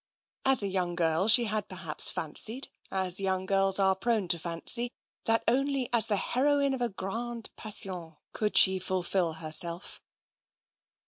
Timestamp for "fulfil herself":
8.79-10.01